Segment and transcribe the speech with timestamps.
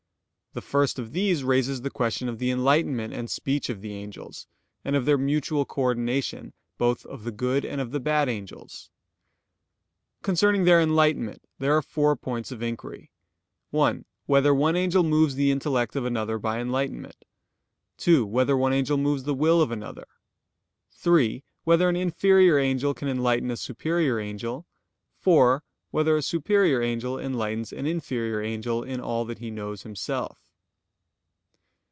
[0.53, 4.47] The first of these raises the question of the enlightenment and speech of the angels;
[4.83, 8.89] and of their mutual coordination, both of the good and of the bad angels.
[10.21, 13.11] Concerning their enlightenment there are four points of inquiry:
[13.69, 17.23] (1) Whether one angel moves the intellect of another by enlightenment?
[17.99, 20.07] (2) Whether one angel moves the will of another?
[20.91, 24.67] (3) Whether an inferior angel can enlighten a superior angel?
[25.15, 30.39] (4) Whether a superior angel enlightens an inferior angel in all that he knows himself?